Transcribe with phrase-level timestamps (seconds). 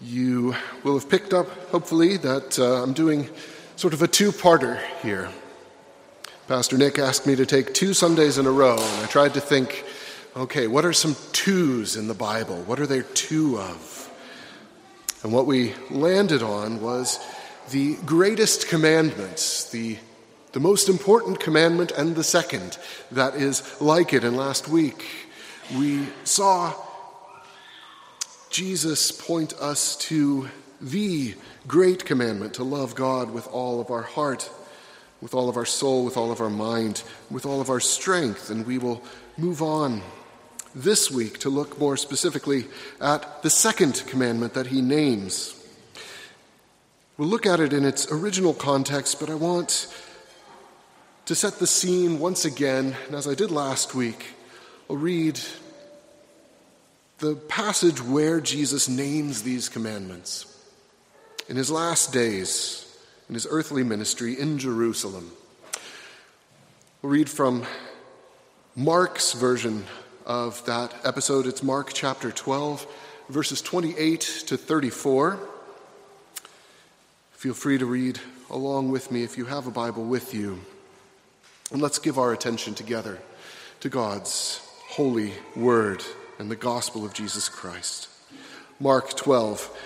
[0.00, 3.28] You will have picked up, hopefully, that uh, I'm doing
[3.74, 5.28] sort of a two parter here.
[6.46, 9.40] Pastor Nick asked me to take two Sundays in a row, and I tried to
[9.40, 9.84] think
[10.36, 12.62] okay, what are some twos in the Bible?
[12.62, 14.08] What are there two of?
[15.24, 17.18] And what we landed on was
[17.70, 19.98] the greatest commandments, the,
[20.52, 22.78] the most important commandment, and the second
[23.10, 24.22] that is like it.
[24.22, 25.04] And last week
[25.76, 26.72] we saw
[28.50, 30.48] Jesus point us to
[30.80, 31.34] the
[31.66, 34.50] great commandment to love God with all of our heart,
[35.20, 38.50] with all of our soul, with all of our mind, with all of our strength.
[38.50, 39.02] And we will
[39.36, 40.02] move on
[40.74, 42.66] this week to look more specifically
[43.00, 45.54] at the second commandment that he names.
[47.16, 49.92] We'll look at it in its original context, but I want
[51.26, 54.26] to set the scene once again, and as I did last week,
[54.88, 55.40] I'll read
[57.18, 60.46] the passage where Jesus names these commandments.
[61.48, 62.84] In his last days,
[63.28, 65.32] in his earthly ministry in Jerusalem,
[67.02, 67.64] we'll read from
[68.76, 69.84] Mark's version
[70.26, 71.46] of that episode.
[71.46, 72.86] It's Mark chapter 12,
[73.28, 75.40] verses 28 to 34.
[77.32, 80.60] Feel free to read along with me if you have a Bible with you.
[81.72, 83.18] And let's give our attention together
[83.80, 86.04] to God's holy word
[86.38, 88.08] and the gospel of Jesus Christ.
[88.80, 89.76] Mark 12,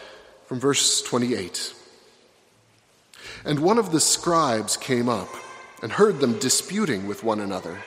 [0.47, 1.75] from verse 28.
[3.45, 5.28] And one of the scribes came up
[5.83, 7.83] and heard them disputing with one another.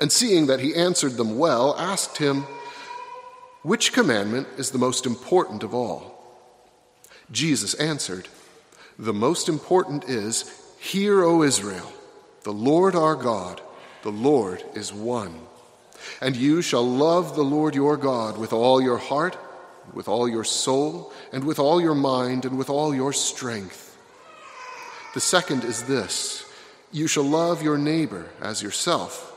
[0.00, 2.46] And seeing that he answered them well, asked him,
[3.62, 6.12] Which commandment is the most important of all?
[7.30, 8.28] Jesus answered,
[8.98, 11.92] The most important is, Hear, O Israel,
[12.42, 13.60] the Lord our God,
[14.02, 15.46] the Lord is one.
[16.20, 19.36] And you shall love the Lord your God with all your heart,
[19.92, 23.96] with all your soul, and with all your mind, and with all your strength.
[25.14, 26.44] The second is this
[26.92, 29.30] you shall love your neighbor as yourself.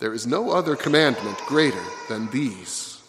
[0.00, 3.00] There is no other commandment greater than these.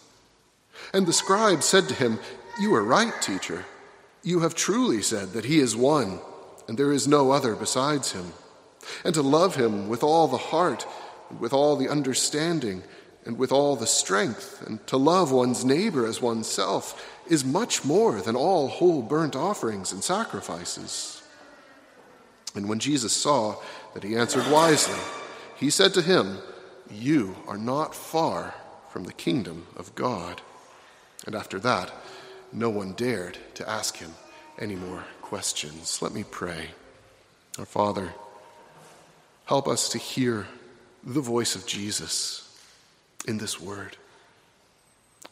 [0.92, 2.20] And the scribe said to him,
[2.60, 3.64] You are right, teacher.
[4.22, 6.20] You have truly said that he is one,
[6.68, 8.32] and there is no other besides him.
[9.04, 10.86] And to love him with all the heart,
[11.32, 12.82] and with all the understanding,
[13.24, 18.20] and with all the strength, and to love one's neighbor as oneself is much more
[18.20, 21.22] than all whole burnt offerings and sacrifices.
[22.54, 23.56] And when Jesus saw
[23.94, 24.98] that he answered wisely,
[25.56, 26.38] he said to him,
[26.90, 28.54] You are not far
[28.90, 30.42] from the kingdom of God.
[31.24, 31.90] And after that,
[32.52, 34.12] no one dared to ask him
[34.58, 36.02] any more questions.
[36.02, 36.70] Let me pray.
[37.58, 38.12] Our Father,
[39.46, 40.48] help us to hear
[41.04, 42.48] the voice of Jesus
[43.26, 43.96] in this word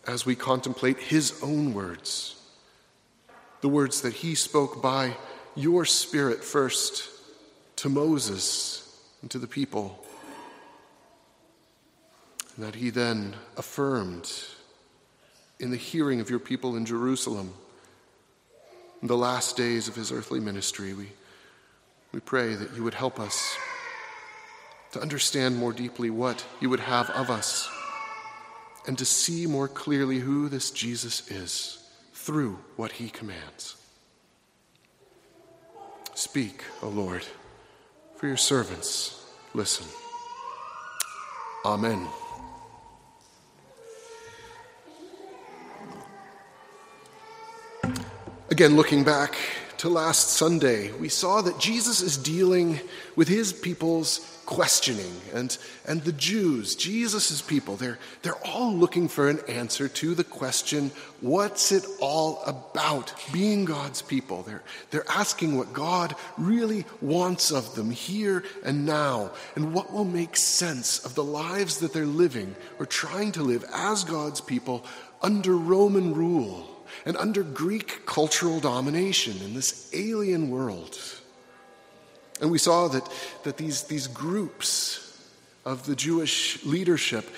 [0.07, 2.37] as we contemplate his own words,
[3.61, 5.17] the words that he spoke by
[5.55, 7.09] your Spirit first
[7.77, 10.03] to Moses and to the people,
[12.57, 14.33] and that he then affirmed
[15.59, 17.53] in the hearing of your people in Jerusalem
[19.03, 20.95] in the last days of his earthly ministry.
[20.95, 21.09] We,
[22.13, 23.57] we pray that you would help us
[24.93, 27.69] to understand more deeply what you would have of us
[28.87, 31.79] and to see more clearly who this Jesus is
[32.13, 33.77] through what he commands.
[36.15, 37.25] Speak, O Lord,
[38.17, 39.25] for your servants
[39.55, 39.87] listen.
[41.65, 42.07] Amen.
[48.51, 49.37] Again, looking back
[49.81, 52.79] to last Sunday, we saw that Jesus is dealing
[53.17, 55.11] with his people's questioning.
[55.33, 60.23] And, and the Jews, Jesus' people, they're, they're all looking for an answer to the
[60.23, 60.91] question
[61.23, 64.43] what's it all about being God's people?
[64.43, 70.05] They're, they're asking what God really wants of them here and now, and what will
[70.05, 74.85] make sense of the lives that they're living or trying to live as God's people
[75.23, 80.99] under Roman rule and under Greek cultural domination in this alien world.
[82.41, 83.09] And we saw that,
[83.45, 85.07] that these, these groups
[85.65, 87.29] of the Jewish leadership,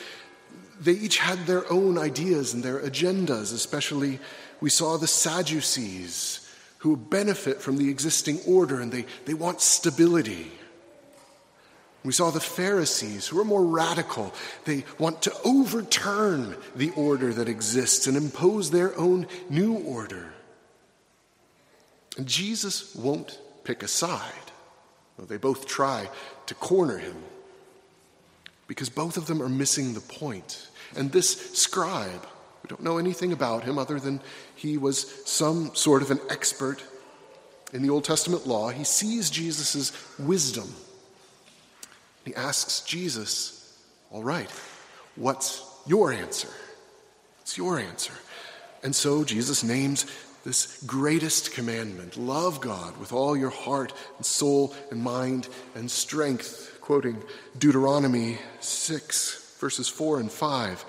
[0.80, 4.18] they each had their own ideas and their agendas, especially
[4.60, 6.48] we saw the Sadducees
[6.78, 10.50] who benefit from the existing order and they, they want stability.
[12.04, 14.34] We saw the Pharisees who are more radical.
[14.64, 20.32] They want to overturn the order that exists and impose their own new order.
[22.16, 24.32] And Jesus won't pick a side.
[25.28, 26.10] They both try
[26.46, 27.16] to corner him
[28.66, 30.68] because both of them are missing the point.
[30.96, 32.26] And this scribe,
[32.62, 34.20] We don't know anything about him other than
[34.56, 36.82] he was some sort of an expert
[37.72, 38.70] in the Old Testament law.
[38.70, 40.74] He sees Jesus' wisdom.
[42.24, 43.76] He asks Jesus,
[44.10, 44.50] All right,
[45.16, 46.48] what's your answer?
[47.40, 48.12] It's your answer.
[48.82, 50.06] And so Jesus names
[50.44, 56.78] this greatest commandment love God with all your heart and soul and mind and strength,
[56.80, 57.22] quoting
[57.58, 60.84] Deuteronomy 6, verses 4 and 5.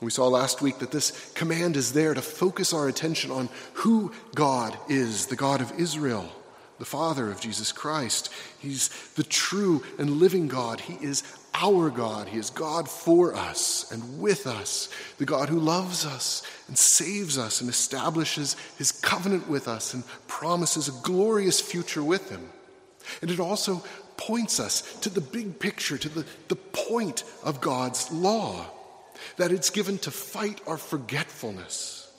[0.00, 4.12] We saw last week that this command is there to focus our attention on who
[4.34, 6.30] God is, the God of Israel,
[6.78, 8.30] the Father of Jesus Christ.
[8.58, 10.80] He's the true and living God.
[10.80, 11.22] He is
[11.54, 12.28] our God.
[12.28, 14.88] He is God for us and with us,
[15.18, 20.04] the God who loves us and saves us and establishes his covenant with us and
[20.26, 22.48] promises a glorious future with him.
[23.22, 23.84] And it also
[24.16, 28.66] points us to the big picture, to the, the point of God's law
[29.36, 32.10] that it's given to fight our forgetfulness,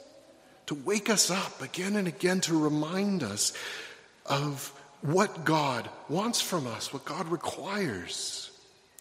[0.67, 3.53] to wake us up again and again, to remind us
[4.25, 8.51] of what God wants from us, what God requires,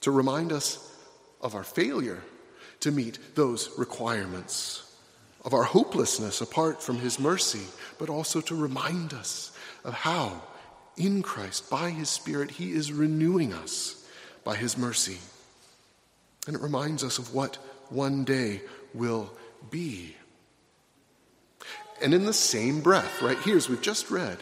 [0.01, 0.95] to remind us
[1.41, 2.23] of our failure
[2.81, 4.95] to meet those requirements,
[5.45, 7.67] of our hopelessness apart from His mercy,
[7.99, 10.43] but also to remind us of how,
[10.97, 14.07] in Christ, by His Spirit, He is renewing us
[14.45, 15.19] by His mercy.
[16.47, 17.57] And it reminds us of what
[17.89, 18.61] one day
[18.93, 19.31] will
[19.71, 20.17] be.
[22.03, 24.39] And in the same breath, right here, as we've just read,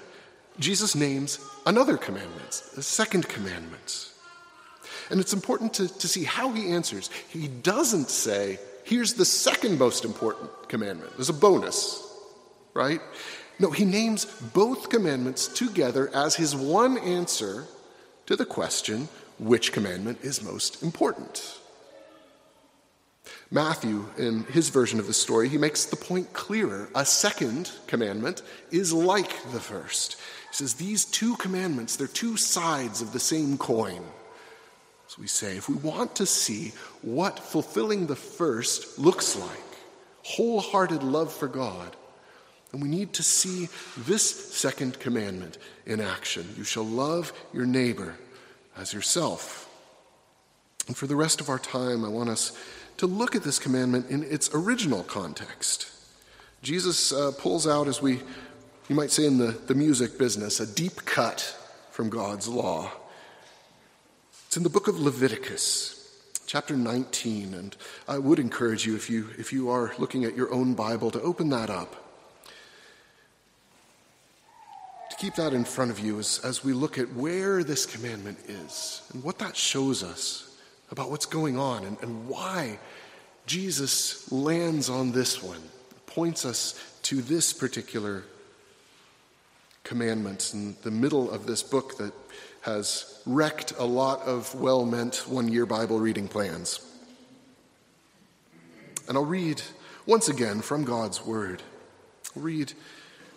[0.58, 4.10] Jesus names another commandment, the second commandment.
[5.10, 7.10] And it's important to, to see how he answers.
[7.28, 11.12] He doesn't say, here's the second most important commandment.
[11.16, 12.02] There's a bonus,
[12.75, 13.00] right?
[13.58, 17.66] No, he names both commandments together as his one answer
[18.26, 19.08] to the question
[19.38, 21.58] which commandment is most important.
[23.52, 26.88] Matthew, in his version of the story, he makes the point clearer.
[26.94, 28.40] A second commandment
[28.70, 30.14] is like the first.
[30.49, 34.02] He says these two commandments, they're two sides of the same coin.
[35.06, 36.72] So we say, if we want to see
[37.02, 39.50] what fulfilling the first looks like,
[40.22, 41.94] wholehearted love for God,
[42.70, 46.48] then we need to see this second commandment in action.
[46.56, 48.14] You shall love your neighbor
[48.78, 49.69] as yourself.
[50.88, 52.56] And for the rest of our time, I want us
[53.02, 55.90] to look at this commandment in its original context.
[56.62, 58.20] Jesus uh, pulls out, as we,
[58.88, 61.40] you might say in the, the music business, a deep cut
[61.90, 62.93] from God's law.
[64.46, 66.16] It's in the book of Leviticus,
[66.46, 67.76] chapter 19, and
[68.06, 71.20] I would encourage you, if you, if you are looking at your own Bible, to
[71.22, 71.96] open that up.
[75.10, 78.38] To keep that in front of you as, as we look at where this commandment
[78.46, 80.51] is and what that shows us
[80.93, 82.79] about what's going on and, and why
[83.47, 85.61] Jesus lands on this one,
[86.06, 88.23] points us to this particular
[89.83, 92.12] commandment in the middle of this book that
[92.61, 96.87] has wrecked a lot of well meant one year Bible reading plans.
[99.09, 99.61] And I'll read
[100.06, 101.62] once again from God's Word.
[102.37, 102.73] I'll read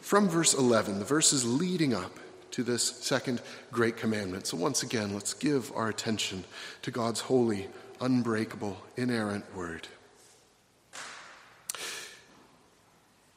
[0.02, 2.20] from verse 11, the verses leading up
[2.56, 3.42] to this second
[3.74, 4.48] great commandment.
[4.48, 6.46] So, once again, let's give our attention
[6.84, 7.68] to God's holy,
[8.00, 9.90] unbreakable, inerrant word.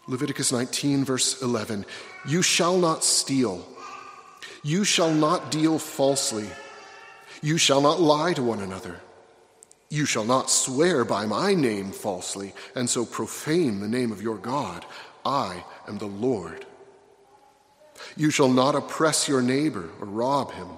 [0.07, 1.85] Leviticus 19, verse 11
[2.29, 3.67] You shall not steal,
[4.63, 6.49] you shall not deal falsely,
[7.43, 9.01] you shall not lie to one another.
[9.91, 14.37] You shall not swear by my name falsely, and so profane the name of your
[14.37, 14.85] God.
[15.25, 16.67] I am the Lord.
[18.17, 20.69] You shall not oppress your neighbor or rob him.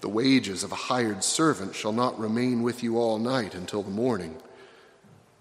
[0.00, 3.90] The wages of a hired servant shall not remain with you all night until the
[3.90, 4.36] morning.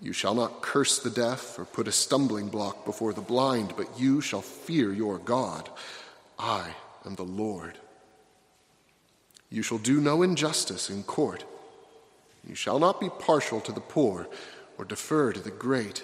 [0.01, 3.99] You shall not curse the deaf or put a stumbling block before the blind, but
[3.99, 5.69] you shall fear your God.
[6.37, 7.77] I am the Lord.
[9.49, 11.45] You shall do no injustice in court.
[12.47, 14.27] You shall not be partial to the poor
[14.77, 16.03] or defer to the great,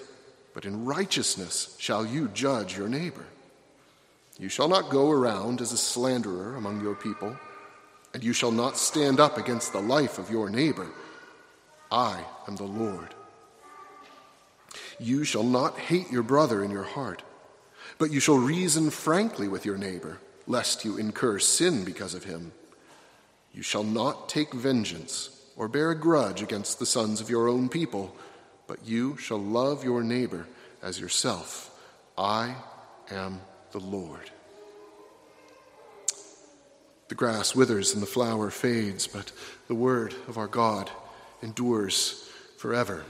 [0.52, 3.26] but in righteousness shall you judge your neighbor.
[4.38, 7.36] You shall not go around as a slanderer among your people,
[8.12, 10.88] and you shall not stand up against the life of your neighbor.
[11.90, 13.14] I am the Lord.
[14.98, 17.22] You shall not hate your brother in your heart,
[17.98, 22.52] but you shall reason frankly with your neighbor, lest you incur sin because of him.
[23.52, 27.68] You shall not take vengeance or bear a grudge against the sons of your own
[27.68, 28.16] people,
[28.66, 30.48] but you shall love your neighbor
[30.82, 31.70] as yourself.
[32.18, 32.56] I
[33.10, 33.40] am
[33.74, 34.30] the Lord.
[37.08, 39.32] The grass withers and the flower fades, but
[39.66, 40.90] the word of our God
[41.42, 43.04] endures forever.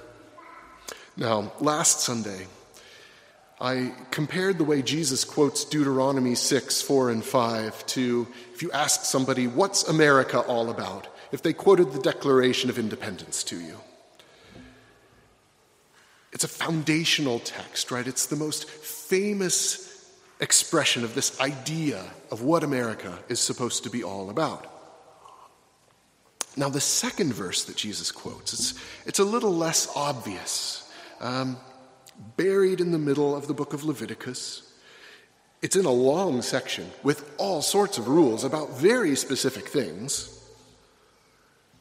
[1.18, 2.46] Now, last Sunday,
[3.60, 9.02] I compared the way Jesus quotes Deuteronomy 6, 4, and 5 to if you ask
[9.02, 11.08] somebody, What's America all about?
[11.30, 13.76] if they quoted the Declaration of Independence to you.
[16.32, 18.06] It's a foundational text, right?
[18.06, 19.83] It's the most famous
[20.40, 24.70] expression of this idea of what America is supposed to be all about.
[26.56, 28.74] Now, the second verse that Jesus quotes, it's,
[29.06, 30.88] it's a little less obvious.
[31.20, 31.56] Um,
[32.36, 34.62] buried in the middle of the book of Leviticus.
[35.62, 40.30] It's in a long section with all sorts of rules about very specific things.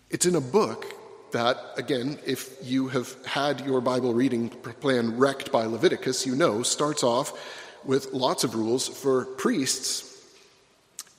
[0.10, 0.86] It's in a book
[1.34, 6.64] that, again, if you have had your Bible reading plan wrecked by Leviticus, you know
[6.64, 7.34] starts off
[7.86, 10.10] with lots of rules for priests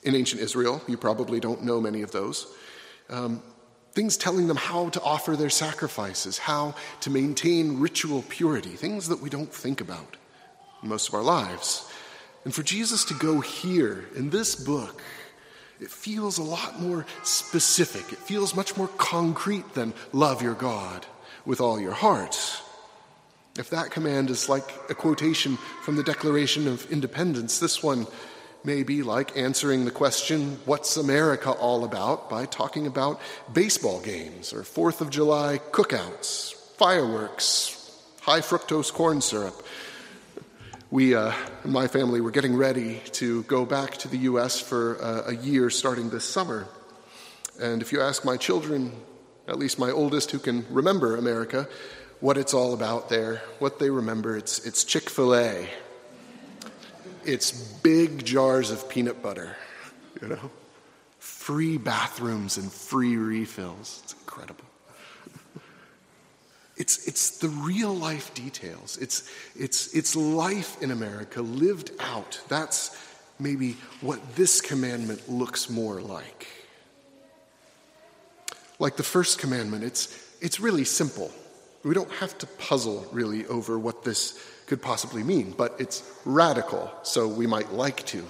[0.03, 0.81] in ancient Israel.
[0.87, 2.47] You probably don't know many of those.
[3.09, 3.41] Um,
[3.93, 9.21] things telling them how to offer their sacrifices, how to maintain ritual purity, things that
[9.21, 10.17] we don't think about
[10.83, 11.89] most of our lives.
[12.43, 15.01] And for Jesus to go here in this book,
[15.79, 18.13] it feels a lot more specific.
[18.13, 21.05] It feels much more concrete than love your God
[21.45, 22.61] with all your heart.
[23.57, 28.05] If that command is like a quotation from the Declaration of Independence, this one
[28.65, 32.29] may be like answering the question, What's America all about?
[32.29, 33.21] by talking about
[33.53, 39.65] baseball games or Fourth of July cookouts, fireworks, high fructose corn syrup.
[40.91, 41.31] We, uh,
[41.63, 44.59] my family, were getting ready to go back to the U.S.
[44.59, 46.67] for uh, a year starting this summer.
[47.61, 48.91] And if you ask my children,
[49.47, 51.69] at least my oldest who can remember America,
[52.25, 55.69] what it's all about there, what they remember, it's, it's Chick fil A
[57.23, 59.55] it's big jars of peanut butter,
[60.21, 60.51] you know,
[61.19, 64.01] free bathrooms and free refills.
[64.03, 64.65] It's incredible.
[66.77, 68.97] It's, it's the real life details.
[68.97, 72.41] It's, it's, it's life in America lived out.
[72.47, 72.97] That's
[73.39, 76.47] maybe what this commandment looks more like.
[78.77, 80.09] Like the first commandment, it's,
[80.41, 81.31] it's really simple.
[81.85, 86.91] We don't have to puzzle really over what this could possibly mean, but it's radical,
[87.03, 88.25] so we might like to.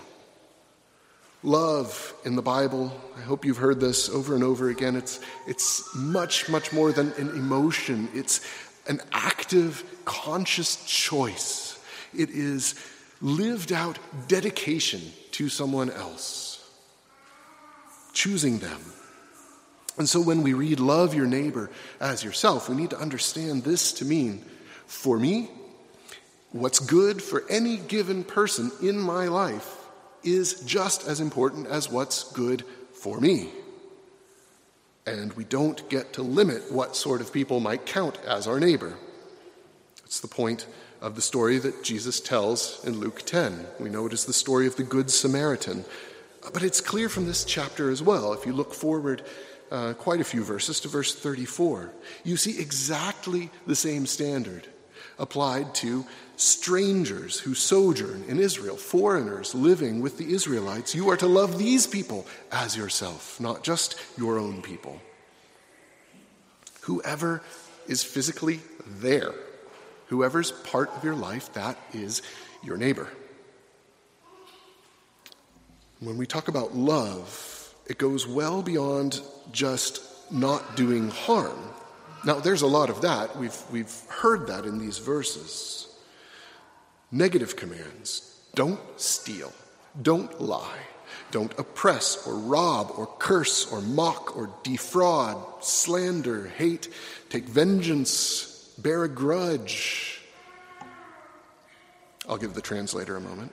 [1.41, 5.95] Love in the Bible, I hope you've heard this over and over again, it's, it's
[5.95, 8.09] much, much more than an emotion.
[8.13, 8.45] It's
[8.87, 11.79] an active, conscious choice.
[12.13, 12.75] It is
[13.21, 13.97] lived out
[14.27, 16.69] dedication to someone else,
[18.11, 18.81] choosing them.
[19.97, 23.91] And so when we read, Love your neighbor as yourself, we need to understand this
[23.93, 24.43] to mean,
[24.85, 25.49] for me,
[26.55, 29.75] What's good for any given person in my life
[30.23, 33.49] is just as important as what's good for me.
[35.05, 38.93] And we don't get to limit what sort of people might count as our neighbor.
[40.05, 40.65] It's the point
[41.01, 43.67] of the story that Jesus tells in Luke 10.
[43.81, 45.83] We know it is the story of the Good Samaritan.
[46.53, 49.23] But it's clear from this chapter as well, if you look forward
[49.71, 51.91] uh, quite a few verses to verse 34,
[52.23, 54.67] you see exactly the same standard
[55.17, 56.05] applied to
[56.35, 60.93] strangers who sojourn in Israel, foreigners living with the Israelites.
[60.93, 65.01] You are to love these people as yourself, not just your own people.
[66.81, 67.41] Whoever
[67.87, 69.33] is physically there,
[70.07, 72.21] whoever's part of your life, that is
[72.63, 73.07] your neighbor.
[75.99, 77.54] When we talk about love,
[77.87, 80.01] it goes well beyond just
[80.31, 81.59] not doing harm.
[82.25, 83.37] Now, there's a lot of that.
[83.37, 85.87] We've, we've heard that in these verses.
[87.11, 89.53] Negative commands don't steal,
[90.01, 90.79] don't lie,
[91.29, 96.89] don't oppress or rob or curse or mock or defraud, slander, hate,
[97.29, 100.21] take vengeance, bear a grudge.
[102.27, 103.51] I'll give the translator a moment.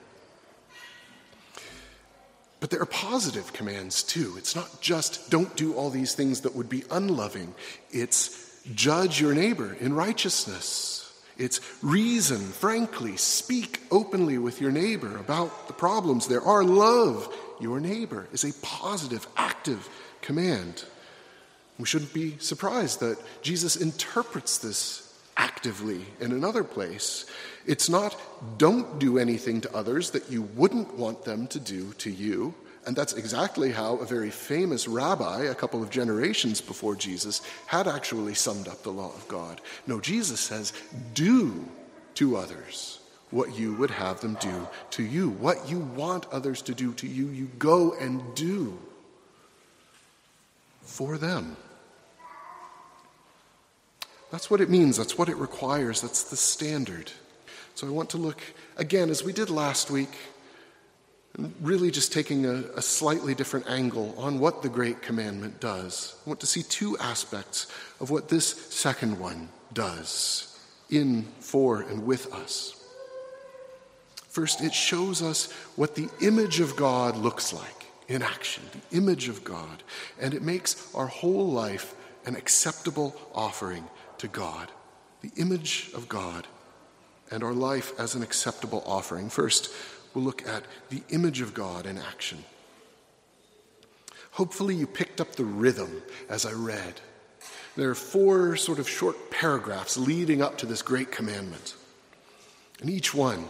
[2.63, 4.35] But there are positive commands too.
[4.37, 7.53] It's not just don't do all these things that would be unloving,
[7.91, 11.11] it's Judge your neighbor in righteousness.
[11.37, 16.63] It's reason, frankly, speak openly with your neighbor about the problems there are.
[16.63, 17.27] Love
[17.59, 19.89] your neighbor is a positive, active
[20.21, 20.85] command.
[21.77, 27.25] We shouldn't be surprised that Jesus interprets this actively in another place.
[27.65, 28.19] It's not
[28.57, 32.53] don't do anything to others that you wouldn't want them to do to you.
[32.85, 37.87] And that's exactly how a very famous rabbi, a couple of generations before Jesus, had
[37.87, 39.61] actually summed up the law of God.
[39.87, 40.73] No, Jesus says,
[41.13, 41.65] do
[42.15, 42.99] to others
[43.31, 45.29] what you would have them do to you.
[45.29, 48.77] What you want others to do to you, you go and do
[50.81, 51.55] for them.
[54.29, 57.11] That's what it means, that's what it requires, that's the standard.
[57.75, 58.41] So I want to look
[58.77, 60.09] again, as we did last week,
[61.61, 66.15] really just taking a, a, slightly different angle on what the Great Commandment does.
[66.25, 67.67] I want to see two aspects
[67.99, 70.59] of what this second one does
[70.91, 72.79] in, for, and with us.
[74.29, 79.27] First, it shows us what the image of God looks like in action, the image
[79.27, 79.81] of God,
[80.19, 83.85] and it makes our whole life an acceptable offering
[84.19, 84.69] to God.
[85.21, 86.47] The image of God
[87.33, 89.27] and our life as an acceptable offering.
[89.27, 89.73] First,
[90.13, 92.43] we'll look at the image of God in action.
[94.33, 97.01] Hopefully, you picked up the rhythm as I read.
[97.75, 101.73] There are four sort of short paragraphs leading up to this great commandment.
[102.81, 103.45] And each one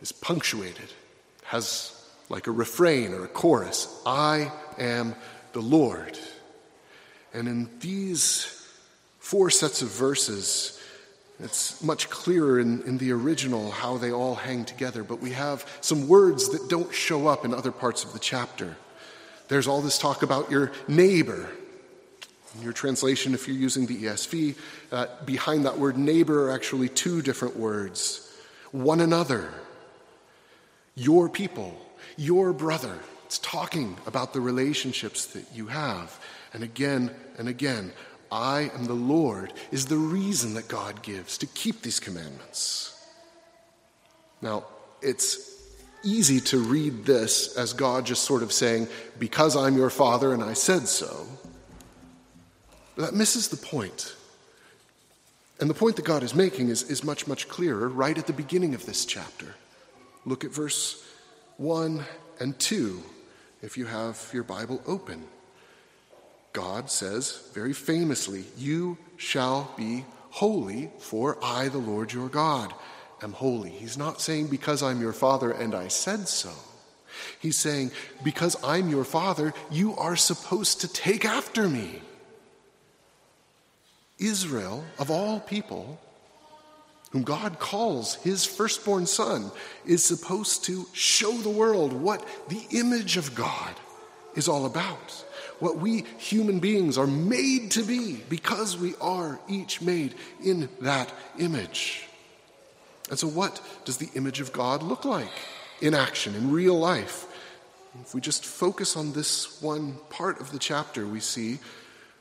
[0.00, 0.92] is punctuated,
[1.44, 1.92] has
[2.28, 5.16] like a refrain or a chorus I am
[5.52, 6.16] the Lord.
[7.34, 8.64] And in these
[9.18, 10.79] four sets of verses,
[11.42, 15.66] it's much clearer in, in the original how they all hang together, but we have
[15.80, 18.76] some words that don't show up in other parts of the chapter.
[19.48, 21.50] There's all this talk about your neighbor.
[22.56, 24.56] In your translation, if you're using the ESV,
[24.92, 28.26] uh, behind that word neighbor are actually two different words
[28.72, 29.52] one another,
[30.94, 31.76] your people,
[32.16, 32.98] your brother.
[33.26, 36.18] It's talking about the relationships that you have.
[36.52, 37.92] And again and again,
[38.32, 42.96] I am the Lord, is the reason that God gives to keep these commandments.
[44.40, 44.64] Now,
[45.02, 45.50] it's
[46.02, 50.42] easy to read this as God just sort of saying, Because I'm your father and
[50.42, 51.26] I said so.
[52.96, 54.14] But that misses the point.
[55.58, 58.32] And the point that God is making is, is much, much clearer right at the
[58.32, 59.54] beginning of this chapter.
[60.24, 61.04] Look at verse
[61.58, 62.02] 1
[62.38, 63.02] and 2
[63.62, 65.24] if you have your Bible open.
[66.52, 72.74] God says very famously, You shall be holy, for I, the Lord your God,
[73.22, 73.70] am holy.
[73.70, 76.50] He's not saying, Because I'm your father and I said so.
[77.38, 77.92] He's saying,
[78.24, 82.02] Because I'm your father, you are supposed to take after me.
[84.18, 86.00] Israel, of all people,
[87.10, 89.50] whom God calls his firstborn son,
[89.86, 93.74] is supposed to show the world what the image of God
[94.36, 95.24] is all about
[95.60, 101.12] what we human beings are made to be because we are each made in that
[101.38, 102.06] image.
[103.08, 105.32] And so, what does the image of God look like
[105.80, 107.26] in action, in real life?
[108.00, 111.58] If we just focus on this one part of the chapter, we see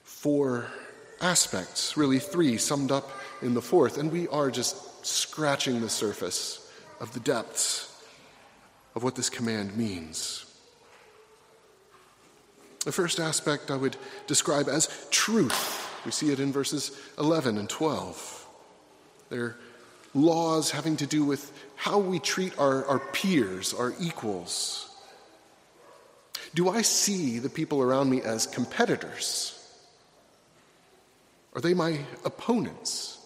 [0.03, 0.67] four
[1.21, 6.71] aspects, really three summed up in the fourth, and we are just scratching the surface
[6.99, 7.85] of the depths
[8.95, 10.48] of what this command means.
[12.85, 15.87] The first aspect I would describe as truth.
[16.05, 18.47] We see it in verses 11 and 12.
[19.29, 19.57] They're
[20.13, 24.89] laws having to do with how we treat our, our peers, our equals.
[26.53, 29.55] Do I see the people around me as competitors?
[31.53, 33.17] Are they my opponents?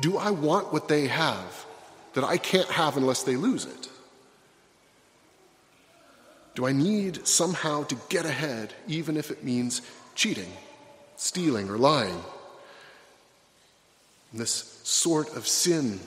[0.00, 1.66] Do I want what they have
[2.14, 3.88] that I can't have unless they lose it?
[6.58, 9.80] Do I need somehow to get ahead, even if it means
[10.16, 10.52] cheating,
[11.16, 12.20] stealing, or lying?
[14.32, 16.00] And this sort of sin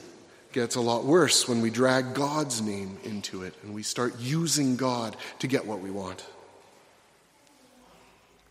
[0.52, 4.76] gets a lot worse when we drag God's name into it and we start using
[4.76, 6.22] God to get what we want.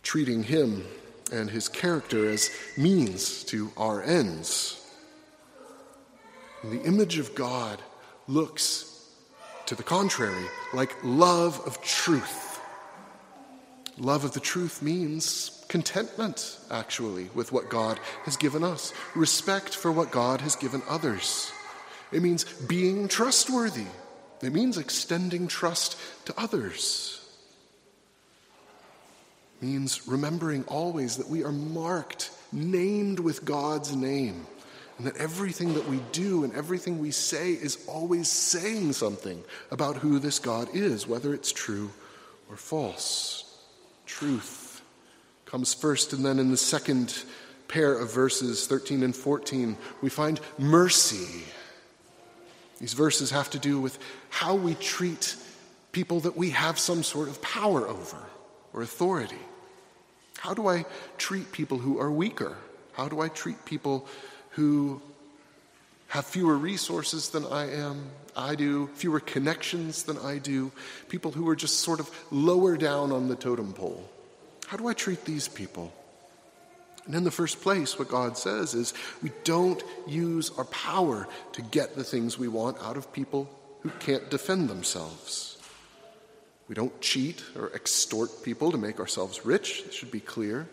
[0.02, 0.84] Treating Him
[1.32, 4.84] and His character as means to our ends.
[6.64, 7.80] And the image of God
[8.26, 8.91] looks
[9.66, 12.60] to the contrary, like love of truth.
[13.98, 19.92] Love of the truth means contentment, actually, with what God has given us, respect for
[19.92, 21.52] what God has given others.
[22.10, 23.86] It means being trustworthy,
[24.42, 25.96] it means extending trust
[26.26, 27.18] to others.
[29.60, 34.46] Means remembering always that we are marked, named with God's name
[35.02, 39.96] and that everything that we do and everything we say is always saying something about
[39.96, 41.90] who this God is, whether it's true
[42.48, 43.58] or false.
[44.06, 44.80] Truth
[45.44, 47.24] comes first, and then in the second
[47.66, 51.42] pair of verses, 13 and 14, we find mercy.
[52.78, 53.98] These verses have to do with
[54.30, 55.34] how we treat
[55.90, 58.18] people that we have some sort of power over
[58.72, 59.34] or authority.
[60.38, 60.84] How do I
[61.18, 62.56] treat people who are weaker?
[62.92, 64.06] How do I treat people
[64.52, 65.00] who
[66.08, 70.70] have fewer resources than I am, I do, fewer connections than I do,
[71.08, 74.08] people who are just sort of lower down on the totem pole.
[74.66, 75.92] How do I treat these people?
[77.06, 81.62] And in the first place, what God says is we don't use our power to
[81.62, 83.48] get the things we want out of people
[83.80, 85.56] who can't defend themselves.
[86.68, 90.68] We don't cheat or extort people to make ourselves rich, it should be clear.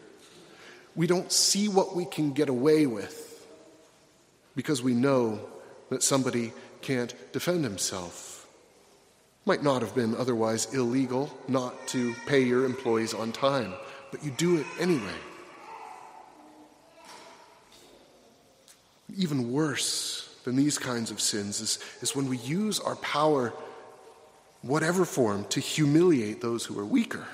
[0.95, 3.28] We don't see what we can get away with
[4.55, 5.39] because we know
[5.89, 8.47] that somebody can't defend himself.
[9.45, 13.73] Might not have been otherwise illegal not to pay your employees on time,
[14.11, 15.15] but you do it anyway.
[19.15, 23.53] Even worse than these kinds of sins is, is when we use our power,
[24.61, 27.25] whatever form, to humiliate those who are weaker.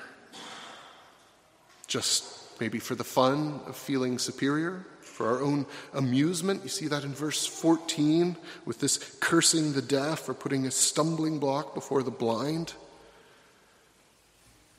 [1.87, 2.25] Just
[2.59, 6.61] maybe for the fun of feeling superior, for our own amusement.
[6.63, 11.39] You see that in verse 14 with this cursing the deaf or putting a stumbling
[11.39, 12.73] block before the blind.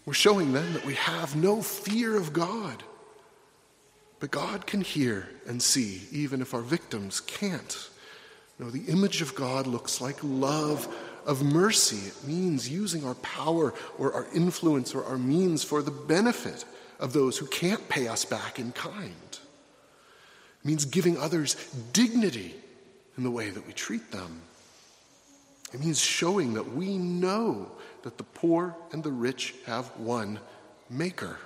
[0.04, 2.82] We're showing them that we have no fear of God.
[4.20, 7.90] But God can hear and see, even if our victims can't.
[8.58, 10.94] No, the image of God looks like love
[11.26, 12.08] of mercy.
[12.08, 16.64] It means using our power or our influence or our means for the benefit
[17.00, 19.38] of those who can't pay us back in kind.
[20.66, 21.54] Means giving others
[21.92, 22.52] dignity
[23.16, 24.42] in the way that we treat them.
[25.72, 27.70] It means showing that we know
[28.02, 30.40] that the poor and the rich have one
[30.90, 31.38] maker.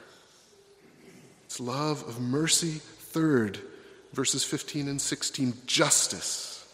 [1.44, 2.80] It's love of mercy.
[3.12, 3.58] Third,
[4.14, 6.66] verses 15 and 16, justice.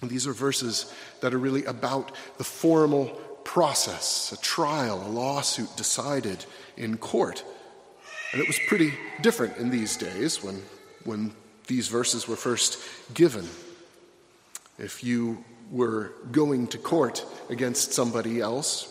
[0.00, 3.06] And these are verses that are really about the formal
[3.42, 6.44] process, a trial, a lawsuit decided
[6.76, 7.42] in court.
[8.32, 10.62] And it was pretty different in these days when,
[11.04, 11.32] when
[11.66, 12.78] these verses were first
[13.14, 13.48] given.
[14.78, 18.90] If you were going to court against somebody else,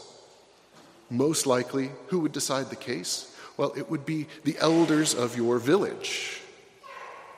[1.10, 3.36] most likely, who would decide the case?
[3.58, 6.42] Well, it would be the elders of your village.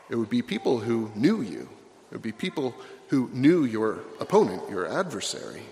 [0.09, 1.67] It would be people who knew you.
[2.09, 2.75] It would be people
[3.09, 5.63] who knew your opponent, your adversary.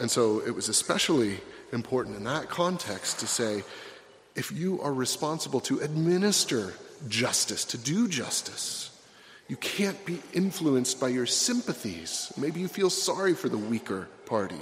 [0.00, 1.38] And so it was especially
[1.72, 3.62] important in that context to say
[4.34, 6.74] if you are responsible to administer
[7.08, 8.90] justice, to do justice,
[9.48, 12.32] you can't be influenced by your sympathies.
[12.36, 14.60] Maybe you feel sorry for the weaker party.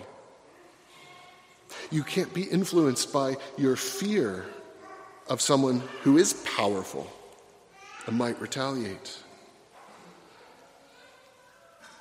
[1.90, 4.46] You can't be influenced by your fear
[5.28, 7.10] of someone who is powerful
[8.06, 9.18] and might retaliate.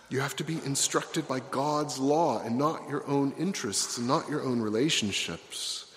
[0.10, 4.30] You have to be instructed by God's law and not your own interests and not
[4.30, 5.91] your own relationships.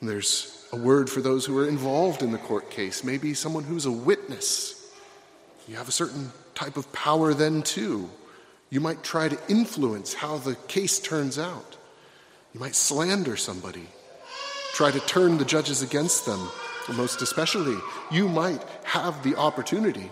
[0.00, 3.64] And there's a word for those who are involved in the court case, maybe someone
[3.64, 4.92] who's a witness.
[5.66, 8.10] You have a certain type of power then, too.
[8.68, 11.76] You might try to influence how the case turns out.
[12.52, 13.86] You might slander somebody,
[14.74, 16.50] try to turn the judges against them.
[16.94, 17.76] most especially,
[18.10, 20.10] you might have the opportunity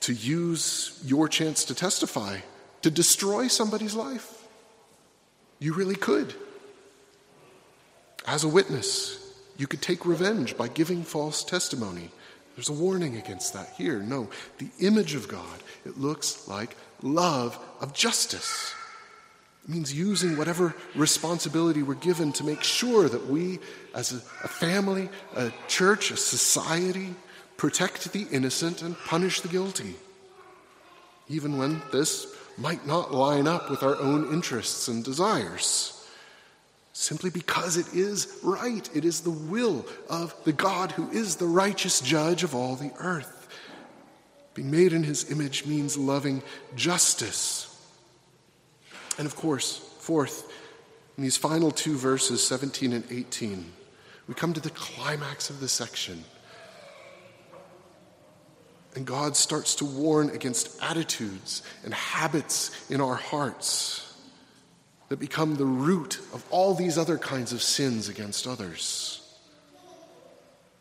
[0.00, 2.38] to use your chance to testify
[2.82, 4.46] to destroy somebody's life.
[5.58, 6.34] You really could.
[8.26, 9.21] As a witness,
[9.62, 12.10] you could take revenge by giving false testimony.
[12.56, 14.00] There's a warning against that here.
[14.00, 18.74] No, the image of God, it looks like love of justice.
[19.62, 23.60] It means using whatever responsibility we're given to make sure that we,
[23.94, 27.14] as a, family, a church, a society,
[27.56, 29.94] protect the innocent and punish the guilty,
[31.28, 36.01] even when this might not line up with our own interests and desires.
[37.02, 41.46] Simply because it is right, it is the will of the God who is the
[41.46, 43.48] righteous judge of all the earth.
[44.54, 46.42] Being made in his image means loving
[46.76, 47.72] justice
[49.18, 50.50] and of course, fourth,
[51.16, 53.72] in these final two verses, 17 and 18,
[54.26, 56.24] we come to the climax of the section.
[58.94, 64.11] And God starts to warn against attitudes and habits in our hearts
[65.12, 69.20] that become the root of all these other kinds of sins against others.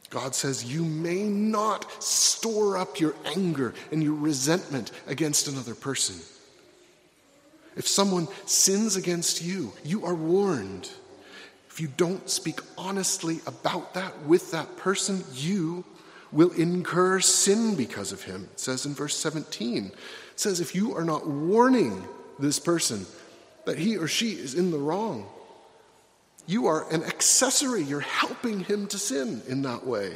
[0.09, 6.15] God says, You may not store up your anger and your resentment against another person.
[7.75, 10.89] If someone sins against you, you are warned.
[11.69, 15.83] If you don't speak honestly about that with that person, you
[16.31, 18.47] will incur sin because of him.
[18.53, 19.87] It says in verse 17.
[19.87, 19.93] It
[20.37, 22.07] says, if you are not warning
[22.39, 23.05] this person
[23.65, 25.27] that he or she is in the wrong,
[26.47, 27.83] you are an accessory.
[27.83, 30.13] You're helping him to sin in that way.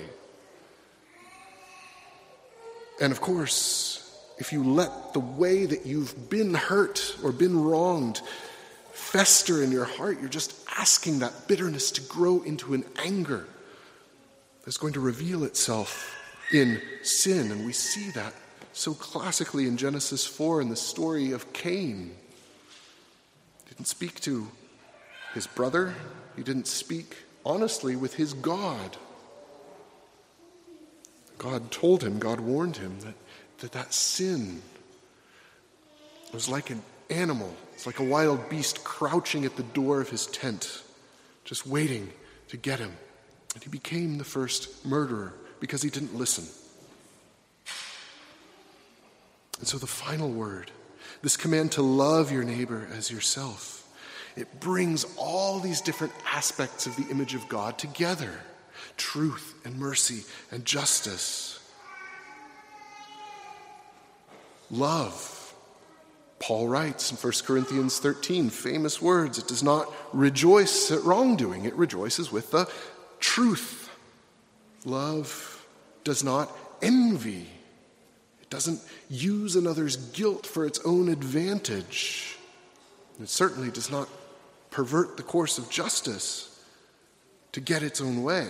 [3.02, 4.02] And of course,
[4.38, 8.22] if you let the way that you've been hurt or been wronged
[8.92, 13.48] fester in your heart, you're just asking that bitterness to grow into an anger.
[14.64, 16.18] that's going to reveal itself
[16.52, 18.34] in sin, and we see that
[18.74, 22.16] so classically in Genesis 4 in the story of Cain.
[23.78, 24.50] Didn't speak to
[25.34, 25.94] his brother,
[26.36, 28.98] he didn't speak honestly with his God.
[31.38, 33.16] God told him, God warned him that
[33.60, 34.62] that, that sin
[36.34, 40.28] was like an animal, it's like a wild beast crouching at the door of his
[40.28, 40.84] tent,
[41.44, 42.12] just waiting
[42.50, 42.92] to get him.
[43.54, 46.46] And he became the first murderer because he didn't listen.
[49.60, 50.72] And so the final word,
[51.26, 53.92] this command to love your neighbor as yourself,
[54.36, 58.32] it brings all these different aspects of the image of God together
[58.96, 61.60] truth and mercy and justice.
[64.70, 65.52] Love.
[66.38, 71.74] Paul writes in 1 Corinthians 13, famous words it does not rejoice at wrongdoing, it
[71.74, 72.70] rejoices with the
[73.20, 73.90] truth.
[74.86, 75.66] Love
[76.04, 77.50] does not envy,
[78.56, 82.38] doesn't use another's guilt for its own advantage.
[83.22, 84.08] It certainly does not
[84.72, 86.58] pervert the course of justice
[87.52, 88.48] to get its own way.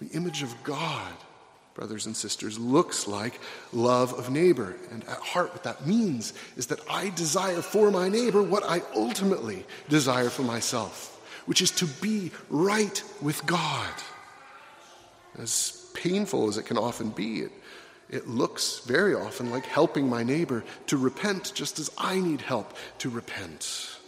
[0.00, 1.12] The image of God,
[1.74, 3.40] brothers and sisters, looks like
[3.72, 4.76] love of neighbor.
[4.92, 8.82] And at heart, what that means is that I desire for my neighbor what I
[8.94, 13.94] ultimately desire for myself, which is to be right with God.
[15.38, 17.52] As painful as it can often be, it,
[18.08, 22.76] it looks very often like helping my neighbor to repent just as I need help
[22.98, 23.98] to repent.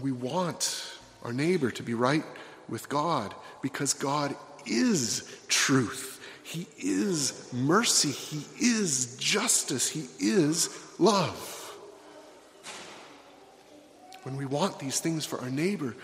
[0.00, 2.24] We want our neighbor to be right
[2.68, 4.34] with God because God
[4.66, 6.20] is truth.
[6.42, 8.10] He is mercy.
[8.10, 9.88] He is justice.
[9.88, 11.58] He is love.
[14.22, 15.94] When we want these things for our neighbor,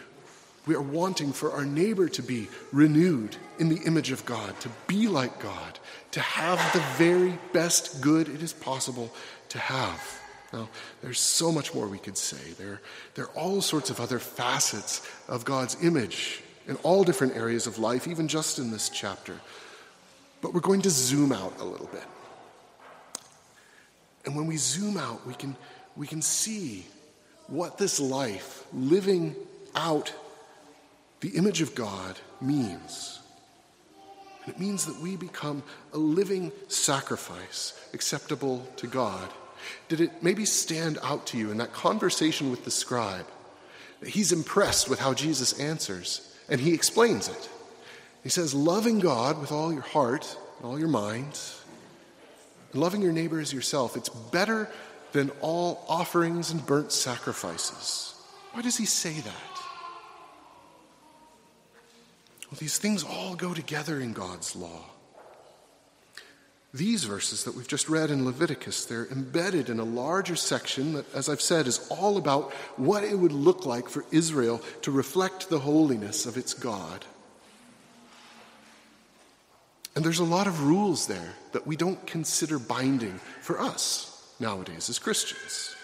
[0.69, 4.69] we are wanting for our neighbor to be renewed in the image of God, to
[4.87, 5.79] be like God,
[6.11, 9.11] to have the very best good it is possible
[9.49, 10.21] to have.
[10.53, 10.69] Now,
[11.01, 12.53] there's so much more we could say.
[12.59, 12.83] There,
[13.15, 17.79] there are all sorts of other facets of God's image in all different areas of
[17.79, 19.41] life, even just in this chapter.
[20.43, 22.05] But we're going to zoom out a little bit.
[24.27, 25.57] And when we zoom out, we can,
[25.97, 26.85] we can see
[27.47, 29.35] what this life, living
[29.75, 30.13] out
[31.21, 33.21] the image of God, means.
[34.45, 39.29] And it means that we become a living sacrifice acceptable to God.
[39.89, 43.27] Did it maybe stand out to you in that conversation with the scribe?
[44.05, 46.35] He's impressed with how Jesus answers.
[46.49, 47.49] And he explains it.
[48.23, 51.39] He says, loving God with all your heart and all your mind,
[52.73, 54.71] and loving your neighbor as yourself, it's better
[55.13, 58.15] than all offerings and burnt sacrifices.
[58.53, 59.63] Why does he say that?
[62.51, 64.85] Well, these things all go together in God's law.
[66.73, 71.15] These verses that we've just read in Leviticus, they're embedded in a larger section that,
[71.15, 75.49] as I've said, is all about what it would look like for Israel to reflect
[75.49, 77.07] the holiness of its God.
[79.97, 84.89] And there's a lot of rules there that we don't consider binding for us nowadays
[84.89, 85.75] as Christians.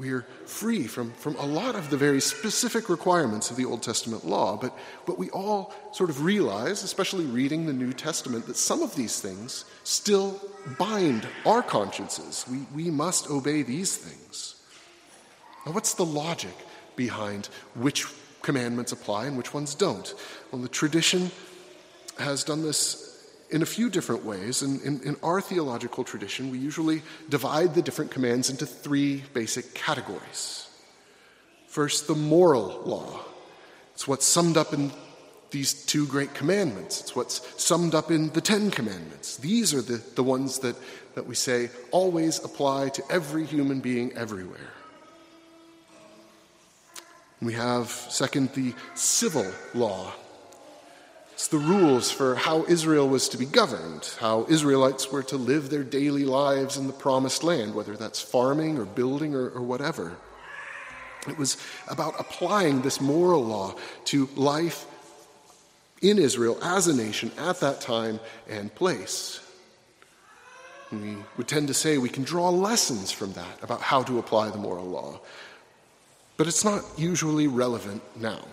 [0.00, 4.24] We're free from, from a lot of the very specific requirements of the Old Testament
[4.24, 8.82] law, but, but we all sort of realize, especially reading the New Testament, that some
[8.82, 10.40] of these things still
[10.78, 12.46] bind our consciences.
[12.50, 14.54] We, we must obey these things.
[15.66, 16.56] Now, what's the logic
[16.96, 18.06] behind which
[18.40, 20.14] commandments apply and which ones don't?
[20.50, 21.30] Well, the tradition
[22.18, 23.09] has done this
[23.50, 24.62] in a few different ways.
[24.62, 29.74] In, in, in, our theological tradition, we usually divide the different commands into three basic
[29.74, 30.68] categories.
[31.66, 33.20] First, the moral law.
[33.94, 34.92] It's what's summed up in
[35.50, 37.00] these two great commandments.
[37.00, 39.36] It's what's summed up in the Ten Commandments.
[39.36, 40.76] These are the, the ones that,
[41.14, 44.72] that we say always apply to every human being everywhere.
[47.42, 50.12] We have, second, the civil law.
[51.50, 55.82] The rules for how Israel was to be governed, how Israelites were to live their
[55.82, 60.16] daily lives in the promised land, whether that's farming or building or, or whatever.
[61.28, 61.56] It was
[61.88, 63.74] about applying this moral law
[64.06, 64.86] to life
[66.00, 69.40] in Israel as a nation at that time and place.
[70.92, 74.50] We would tend to say we can draw lessons from that about how to apply
[74.50, 75.20] the moral law,
[76.36, 78.44] but it's not usually relevant now.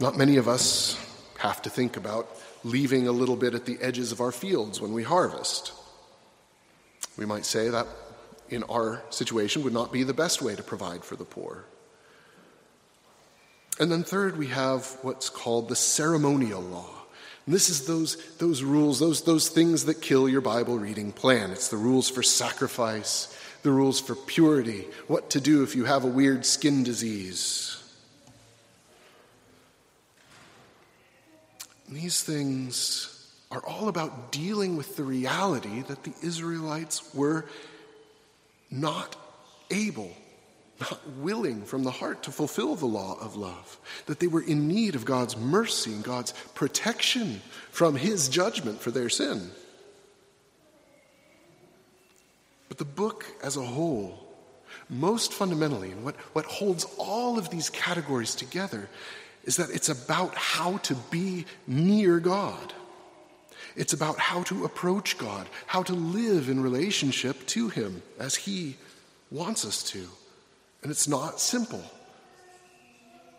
[0.00, 0.96] Not many of us
[1.38, 2.28] have to think about
[2.64, 5.72] leaving a little bit at the edges of our fields when we harvest.
[7.16, 7.86] We might say that
[8.48, 11.64] in our situation would not be the best way to provide for the poor.
[13.80, 16.90] And then, third, we have what's called the ceremonial law.
[17.46, 21.50] And this is those, those rules, those, those things that kill your Bible reading plan.
[21.50, 26.04] It's the rules for sacrifice, the rules for purity, what to do if you have
[26.04, 27.77] a weird skin disease.
[31.90, 33.14] These things
[33.50, 37.46] are all about dealing with the reality that the Israelites were
[38.70, 39.16] not
[39.70, 40.12] able
[40.80, 44.68] not willing from the heart to fulfill the law of love, that they were in
[44.68, 49.50] need of God's mercy and God's protection from His judgment for their sin.
[52.68, 54.24] But the book as a whole,
[54.88, 58.88] most fundamentally, and what, what holds all of these categories together,
[59.48, 62.74] is that it's about how to be near God.
[63.76, 68.76] It's about how to approach God, how to live in relationship to Him as He
[69.30, 70.06] wants us to.
[70.82, 71.82] And it's not simple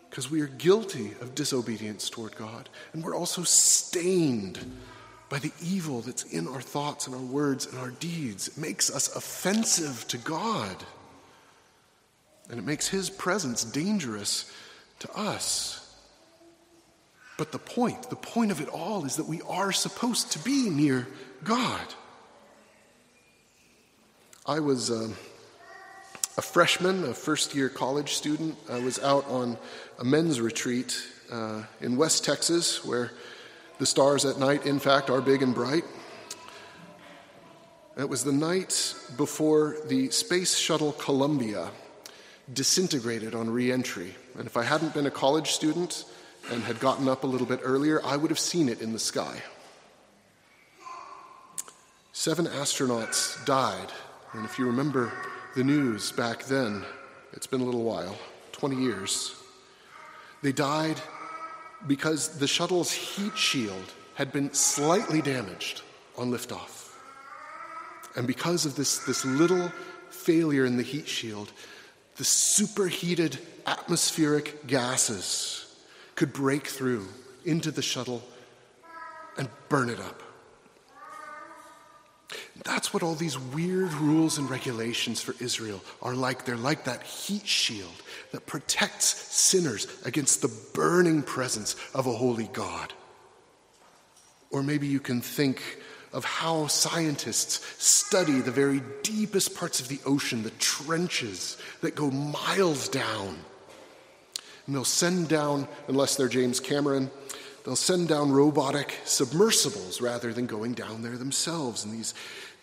[0.09, 2.69] because we are guilty of disobedience toward God.
[2.93, 4.57] And we're also stained
[5.29, 8.47] by the evil that's in our thoughts and our words and our deeds.
[8.47, 10.75] It makes us offensive to God.
[12.49, 14.51] And it makes His presence dangerous
[15.01, 15.78] to us.
[17.39, 20.69] But the point, the point of it all is that we are supposed to be
[20.69, 21.07] near
[21.43, 21.87] God.
[24.45, 24.91] I was.
[24.91, 25.09] Uh,
[26.37, 28.55] a freshman, a first year college student.
[28.69, 29.57] I was out on
[29.99, 30.97] a men's retreat
[31.29, 33.11] uh, in West Texas where
[33.77, 35.83] the stars at night, in fact, are big and bright.
[37.97, 41.71] It was the night before the Space Shuttle Columbia
[42.53, 44.15] disintegrated on reentry.
[44.37, 46.05] And if I hadn't been a college student
[46.51, 48.99] and had gotten up a little bit earlier, I would have seen it in the
[48.99, 49.41] sky.
[52.11, 53.91] Seven astronauts died.
[54.33, 55.11] And if you remember
[55.55, 56.85] the news back then.
[57.33, 58.17] It's been a little while
[58.53, 59.35] 20 years.
[60.41, 61.01] They died
[61.87, 65.81] because the shuttle's heat shield had been slightly damaged
[66.17, 66.93] on liftoff.
[68.15, 69.71] And because of this, this little
[70.09, 71.51] failure in the heat shield,
[72.17, 75.68] the superheated atmospheric gases
[76.19, 77.07] could break through
[77.45, 78.21] into the shuttle
[79.37, 80.21] and burn it up.
[82.65, 86.43] That's what all these weird rules and regulations for Israel are like.
[86.43, 88.03] They're like that heat shield
[88.33, 92.91] that protects sinners against the burning presence of a holy God.
[94.51, 95.61] Or maybe you can think
[96.11, 102.11] of how scientists study the very deepest parts of the ocean, the trenches that go
[102.11, 103.37] miles down.
[104.69, 107.09] And they'll send down, unless they're James Cameron,
[107.65, 111.83] they'll send down robotic submersibles rather than going down there themselves.
[111.83, 112.13] And these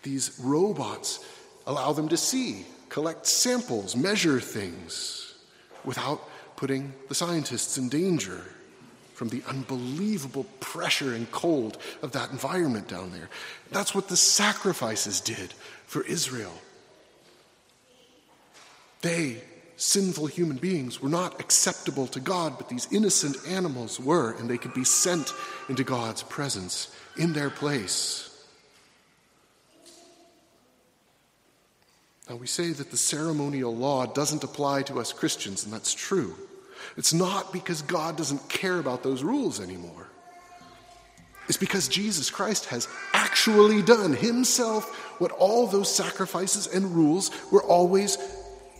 [0.03, 1.19] these robots
[1.65, 5.35] allow them to see, collect samples, measure things
[5.83, 6.21] without
[6.55, 8.41] putting the scientists in danger
[9.13, 13.27] from the unbelievable pressure and cold of that environment down there.
[13.69, 15.53] That's what the sacrifices did
[15.87, 16.53] for Israel.
[19.01, 19.41] They,
[19.77, 24.57] sinful human beings, were not acceptable to God, but these innocent animals were, and they
[24.57, 25.31] could be sent
[25.69, 28.23] into God's presence in their place.
[32.27, 36.35] Now, we say that the ceremonial law doesn't apply to us Christians, and that's true.
[36.97, 40.07] It's not because God doesn't care about those rules anymore.
[41.47, 47.63] It's because Jesus Christ has actually done himself what all those sacrifices and rules were
[47.63, 48.17] always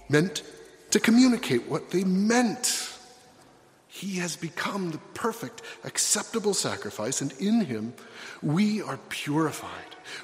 [0.10, 0.44] meant
[0.92, 2.94] to communicate, what they meant.
[3.88, 7.94] He has become the perfect, acceptable sacrifice, and in him
[8.42, 9.72] we are purified.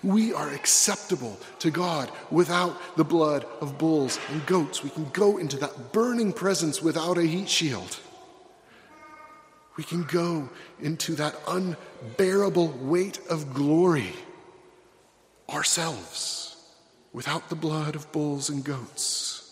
[0.04, 4.84] We are acceptable to God without the blood of bulls and goats.
[4.84, 8.00] We can go into that burning presence without a heat shield.
[9.76, 10.50] We can go
[10.80, 14.14] into that unbearable weight of glory
[15.50, 16.56] ourselves
[17.12, 19.43] without the blood of bulls and goats.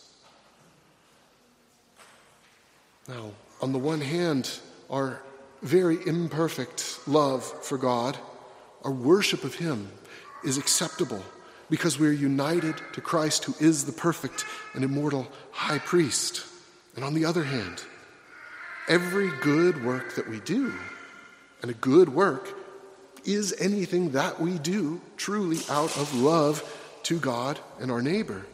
[3.08, 4.50] Now, on the one hand,
[4.90, 5.22] our
[5.62, 8.18] very imperfect love for God,
[8.84, 9.90] our worship of Him,
[10.44, 11.24] is acceptable
[11.70, 16.46] because we are united to Christ, who is the perfect and immortal high priest.
[16.96, 17.84] And on the other hand,
[18.88, 20.74] every good work that we do,
[21.62, 22.54] and a good work
[23.24, 26.64] is anything that we do truly out of love
[27.04, 28.46] to God and our neighbor,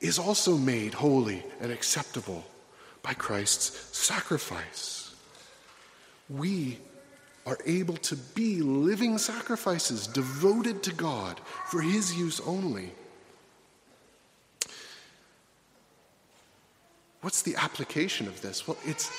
[0.00, 2.44] is also made holy and acceptable
[3.02, 5.14] by Christ's sacrifice.
[6.28, 6.78] We
[7.46, 12.92] are able to be living sacrifices devoted to God for His use only.
[17.22, 18.66] What's the application of this?
[18.66, 19.10] Well, it's,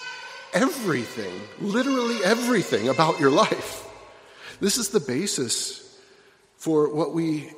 [0.54, 3.88] everything, literally everything about your life.
[4.60, 6.00] This is the basis
[6.58, 7.52] for what we,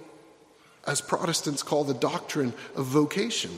[0.88, 3.51] as Protestants, call the doctrine of vocation.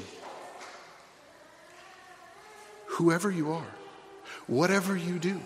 [2.96, 3.68] Whoever you are,
[4.48, 5.42] whatever you do,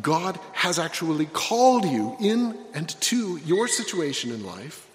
[0.00, 4.88] God has actually called you in and to your situation in life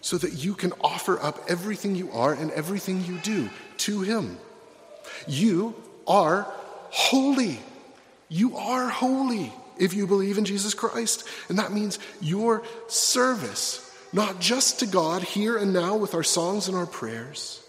[0.00, 4.38] so that you can offer up everything you are and everything you do to Him.
[5.26, 5.74] You
[6.06, 6.46] are
[6.90, 7.58] holy.
[8.28, 11.26] You are holy if you believe in Jesus Christ.
[11.48, 16.68] And that means your service, not just to God here and now with our songs
[16.68, 17.60] and our prayers,